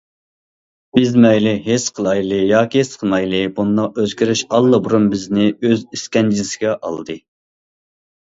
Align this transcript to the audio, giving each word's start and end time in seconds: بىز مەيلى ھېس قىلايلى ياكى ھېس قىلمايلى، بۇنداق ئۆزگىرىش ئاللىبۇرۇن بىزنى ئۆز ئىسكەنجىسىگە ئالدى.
بىز 0.97 1.11
مەيلى 1.25 1.51
ھېس 1.65 1.83
قىلايلى 1.97 2.39
ياكى 2.51 2.79
ھېس 2.81 2.97
قىلمايلى، 3.01 3.41
بۇنداق 3.59 4.01
ئۆزگىرىش 4.03 4.43
ئاللىبۇرۇن 4.57 5.05
بىزنى 5.13 5.45
ئۆز 5.69 5.83
ئىسكەنجىسىگە 5.99 6.73
ئالدى. 6.89 7.17